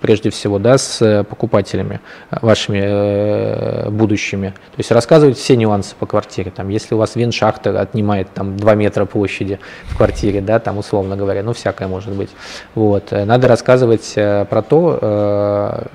[0.00, 4.48] прежде всего, да, с э, покупателями э, вашими э, будущими.
[4.48, 6.50] То есть рассказывать все нюансы по квартире.
[6.50, 11.16] Там, если у вас виншахта отнимает там 2 метра площади в квартире, да, там условно
[11.16, 12.30] говоря, ну всякое может быть.
[12.74, 13.10] Вот.
[13.10, 15.88] Надо рассказывать про то,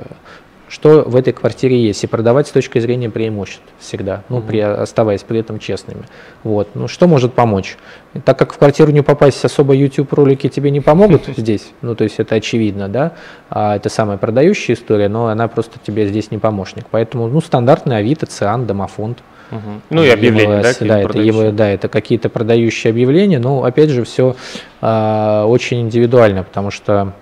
[0.73, 5.21] что в этой квартире есть, и продавать с точки зрения преимуществ всегда, ну, при, оставаясь
[5.21, 6.05] при этом честными.
[6.43, 6.69] Вот.
[6.73, 7.77] Ну, что может помочь?
[8.25, 12.15] Так как в квартиру не попасть, особо YouTube-ролики тебе не помогут здесь, ну, то есть
[12.17, 13.13] это очевидно, да,
[13.51, 16.85] а это самая продающая история, но она просто тебе здесь не помощник.
[16.89, 19.19] Поэтому, ну, стандартный Авито, Циан, Домофонд.
[19.51, 19.59] Угу.
[19.91, 24.03] Ну и объявления, ЕМЛС, да, да, это, да, это какие-то продающие объявления, но опять же
[24.05, 24.35] все
[24.81, 27.13] а, очень индивидуально, потому что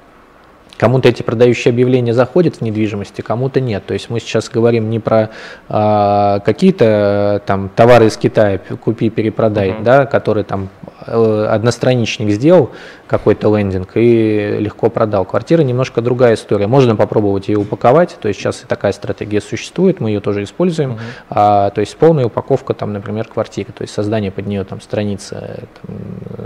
[0.81, 3.85] Кому-то эти продающие объявления заходят в недвижимости, кому-то нет.
[3.85, 5.29] То есть мы сейчас говорим не про
[5.69, 9.83] а, какие-то там товары из Китая купи, перепродай, uh-huh.
[9.83, 10.69] да, которые там
[11.05, 12.71] э, одностраничник сделал
[13.05, 15.25] какой-то лендинг и легко продал.
[15.25, 16.65] Квартира немножко другая история.
[16.65, 20.93] Можно попробовать ее упаковать, то есть сейчас и такая стратегия существует, мы ее тоже используем.
[20.93, 20.97] Uh-huh.
[21.29, 25.67] А, то есть полная упаковка там, например, квартиры, то есть создание под нее там страницы
[25.81, 25.95] там,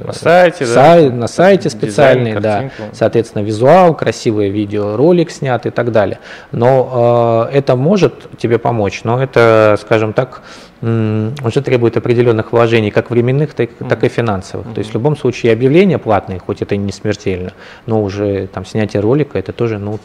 [0.08, 1.16] на сайте, сай, да?
[1.16, 6.20] на сайте специальный, да, соответственно визуал, красивый красивое видео, ролик снят и так далее.
[6.52, 10.42] Но э, это может тебе помочь, но это, скажем так,
[10.82, 13.88] уже требует определенных вложений, как временных, так, mm-hmm.
[13.88, 14.66] так и финансовых.
[14.66, 14.74] Mm-hmm.
[14.74, 17.52] То есть в любом случае объявления платные, хоть это и не смертельно,
[17.86, 20.00] но уже там снятие ролика, это тоже, ну,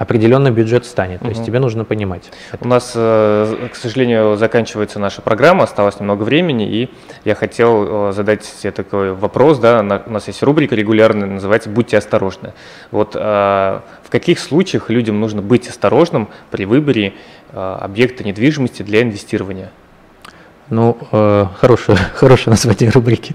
[0.00, 1.20] определенный бюджет станет.
[1.20, 2.32] То есть тебе нужно понимать.
[2.58, 6.88] У нас, э, к сожалению, заканчивается наша программа, осталось немного времени, и
[7.26, 9.58] я хотел э, задать себе такой вопрос.
[9.58, 12.54] Да, у нас есть рубрика регулярная, называется «Будьте осторожны».
[12.90, 17.12] Вот э, в каких случаях людям нужно быть осторожным при выборе
[17.52, 19.70] объекта недвижимости для инвестирования?
[20.70, 23.34] Ну, э, хорошее, хорошее название рубрики.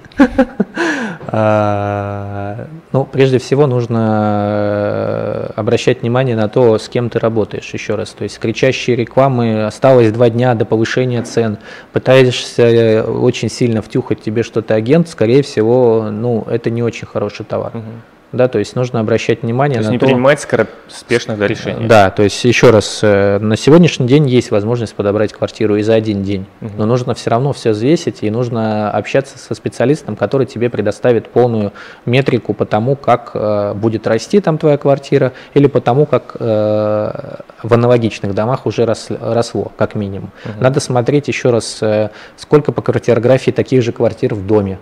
[1.27, 7.95] А, ну, прежде всего нужно э, обращать внимание на то, с кем ты работаешь, еще
[7.95, 8.11] раз.
[8.11, 11.57] То есть кричащие рекламы, осталось два дня до повышения цен,
[11.91, 17.43] пытаешься э, очень сильно втюхать тебе что-то агент, скорее всего, ну, это не очень хороший
[17.43, 17.71] товар.
[17.75, 20.05] Угу да, то есть нужно обращать внимание то есть на не то...
[20.05, 21.87] принимать скороспешных да, решений.
[21.87, 25.95] Да, то есть еще раз, э, на сегодняшний день есть возможность подобрать квартиру и за
[25.95, 26.71] один день, угу.
[26.77, 31.71] но нужно все равно все взвесить и нужно общаться со специалистом, который тебе предоставит полную
[32.05, 37.37] метрику по тому, как э, будет расти там твоя квартира или по тому, как э,
[37.63, 40.31] в аналогичных домах уже рос, росло, как минимум.
[40.43, 40.53] Угу.
[40.61, 44.79] Надо смотреть еще раз, э, сколько по квартирографии таких же квартир в доме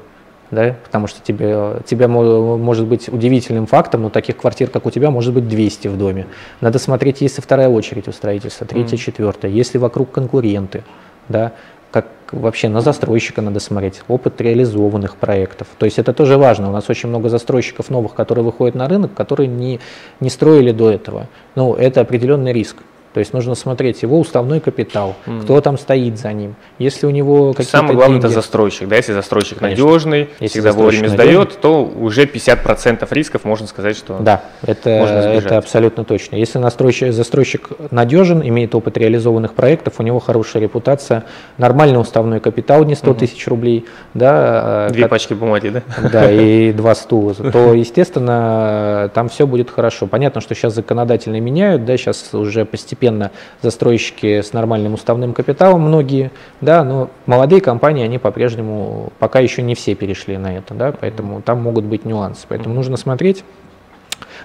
[0.54, 5.10] да, потому что тебе, тебе может быть удивительным фактом, но таких квартир, как у тебя,
[5.10, 6.28] может быть 200 в доме.
[6.62, 9.00] Надо смотреть, если вторая очередь у строительства, третья, mm.
[9.00, 10.84] четвертая, если вокруг конкуренты,
[11.30, 11.54] да,
[11.92, 15.68] как вообще на застройщика надо смотреть, опыт реализованных проектов.
[15.78, 16.70] То есть это тоже важно.
[16.70, 19.80] У нас очень много застройщиков новых, которые выходят на рынок, которые не,
[20.20, 21.28] не строили до этого.
[21.56, 22.78] Ну, это определенный риск.
[23.14, 25.44] То есть нужно смотреть его уставной капитал, mm.
[25.44, 26.56] кто там стоит за ним.
[26.80, 28.26] Если у него какие-то Самое главное деньги...
[28.26, 28.88] это застройщик.
[28.88, 28.96] Да?
[28.96, 29.86] Если застройщик Конечно.
[29.86, 35.58] надежный, Если всегда вовремя сдает, то уже 50% рисков можно сказать, что Да, это, это
[35.58, 36.38] абсолютно точно.
[36.38, 41.26] Если настройщик, застройщик надежен, имеет опыт реализованных проектов, у него хорошая репутация,
[41.60, 43.20] нормальный уставной капитал, не 100 mm.
[43.20, 43.86] тысяч рублей.
[44.16, 45.12] Да, а, Две как...
[45.12, 45.84] пачки бумаги, да?
[46.12, 47.36] Да, и два стула.
[47.36, 50.08] То, естественно, там все будет хорошо.
[50.08, 53.32] Понятно, что сейчас законодательно меняют, да, сейчас уже постепенно постепенно
[53.62, 56.32] застройщики с нормальным уставным капиталом, многие,
[56.62, 61.42] да, но молодые компании, они по-прежнему, пока еще не все перешли на это, да, поэтому
[61.42, 62.46] там могут быть нюансы.
[62.48, 63.44] Поэтому нужно смотреть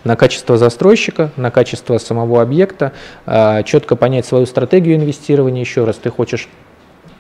[0.05, 2.93] на качество застройщика, на качество самого объекта,
[3.27, 5.61] а, четко понять свою стратегию инвестирования.
[5.61, 6.49] Еще раз, ты хочешь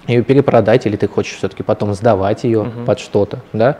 [0.09, 2.85] ее перепродать или ты хочешь все-таки потом сдавать ее uh-huh.
[2.87, 3.77] под что-то, да,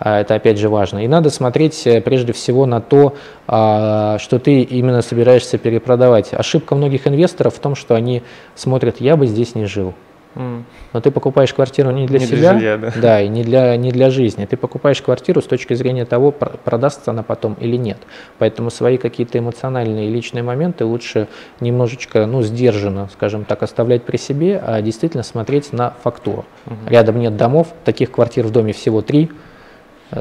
[0.00, 1.04] это опять же важно.
[1.04, 3.14] И надо смотреть э, прежде всего на то,
[3.46, 6.32] а, что ты именно собираешься перепродавать.
[6.32, 8.22] Ошибка многих инвесторов в том, что они
[8.54, 9.94] смотрят, я бы здесь не жил.
[10.34, 12.92] Но ты покупаешь квартиру не для не себя, для жилья, да.
[12.96, 14.46] да, и не для, не для жизни.
[14.46, 17.98] Ты покупаешь квартиру с точки зрения того, продастся она потом или нет.
[18.38, 21.28] Поэтому свои какие-то эмоциональные и личные моменты лучше
[21.60, 26.44] немножечко, ну, сдержанно, скажем так, оставлять при себе, а действительно смотреть на фактуру.
[26.66, 26.76] Угу.
[26.88, 29.30] Рядом нет домов, таких квартир в доме всего три.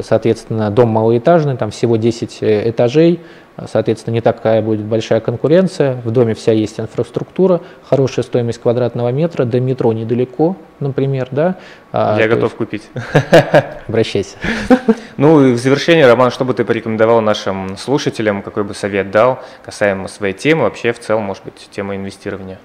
[0.01, 3.19] Соответственно, дом малоэтажный, там всего 10 э, этажей,
[3.67, 6.01] соответственно, не такая будет большая конкуренция.
[6.05, 11.57] В доме вся есть инфраструктура, хорошая стоимость квадратного метра, до метро недалеко, например, да.
[11.91, 12.55] А, Я готов есть...
[12.55, 12.89] купить.
[13.87, 14.37] Обращайся.
[15.17, 19.39] Ну и в завершение, Роман, что бы ты порекомендовал нашим слушателям, какой бы совет дал
[19.63, 22.57] касаемо своей темы, вообще в целом, может быть, темы инвестирования?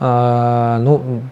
[0.00, 1.22] А, ну,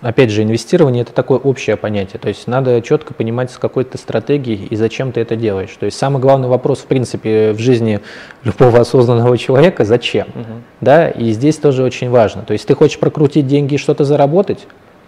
[0.00, 2.18] опять же, инвестирование это такое общее понятие.
[2.20, 5.74] То есть надо четко понимать, с какой то стратегией и зачем ты это делаешь.
[5.78, 8.00] То есть самый главный вопрос, в принципе, в жизни
[8.44, 10.28] любого осознанного человека зачем.
[10.34, 10.52] Угу.
[10.80, 11.08] Да?
[11.08, 12.42] И здесь тоже очень важно.
[12.42, 14.66] То есть ты хочешь прокрутить деньги и что-то заработать,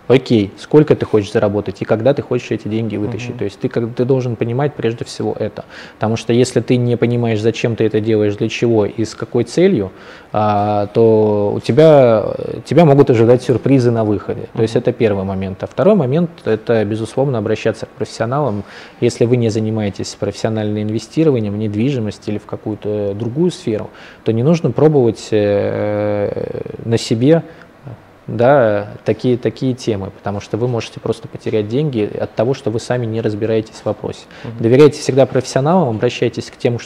[0.09, 3.31] окей, сколько ты хочешь заработать и когда ты хочешь эти деньги вытащить.
[3.31, 3.39] Uh-huh.
[3.39, 5.65] То есть ты, как, ты должен понимать прежде всего это.
[5.95, 9.45] Потому что если ты не понимаешь, зачем ты это делаешь, для чего и с какой
[9.45, 9.93] целью,
[10.33, 12.25] а, то у тебя,
[12.65, 14.43] тебя могут ожидать сюрпризы на выходе.
[14.43, 14.57] Uh-huh.
[14.57, 15.63] То есть это первый момент.
[15.63, 18.65] А второй момент– это, безусловно, обращаться к профессионалам.
[19.01, 23.91] Если вы не занимаетесь профессиональным инвестированием в недвижимость или в какую-то другую сферу,
[24.25, 27.43] то не нужно пробовать э, на себе
[28.27, 32.81] да, такие, такие темы, потому что вы можете просто потерять деньги от того, что вы
[32.81, 34.25] сами не разбираетесь в вопросе.
[34.45, 34.63] Угу.
[34.63, 36.79] Доверяйте всегда профессионалам, обращайтесь к тем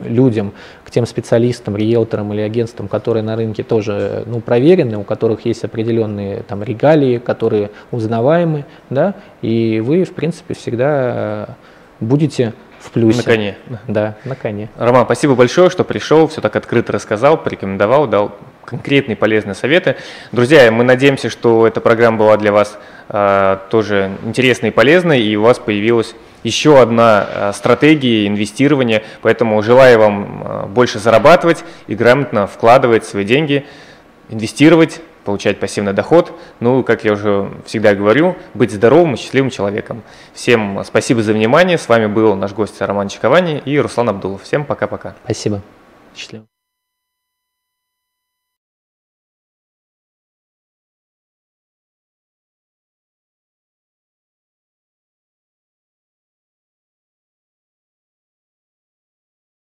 [0.00, 0.52] людям,
[0.84, 5.64] к тем специалистам, риэлторам или агентствам, которые на рынке тоже ну, проверены, у которых есть
[5.64, 11.56] определенные там, регалии, которые узнаваемы, да, и вы, в принципе, всегда
[12.00, 13.18] будете в плюсе.
[13.18, 13.56] На коне.
[13.88, 14.68] Да, на коне.
[14.76, 18.32] Роман, спасибо большое, что пришел, все так открыто рассказал, порекомендовал, дал
[18.68, 19.96] конкретные полезные советы.
[20.30, 25.36] Друзья, мы надеемся, что эта программа была для вас э, тоже интересной и полезной, и
[25.36, 31.94] у вас появилась еще одна э, стратегия инвестирования, поэтому желаю вам э, больше зарабатывать и
[31.94, 33.64] грамотно вкладывать свои деньги,
[34.28, 36.38] инвестировать, получать пассивный доход.
[36.60, 40.02] Ну, как я уже всегда говорю, быть здоровым и счастливым человеком.
[40.34, 41.78] Всем спасибо за внимание.
[41.78, 44.42] С вами был наш гость Роман Чиковани и Руслан Абдулов.
[44.42, 45.14] Всем пока-пока.
[45.24, 45.62] Спасибо.
[46.14, 46.44] Счастливо.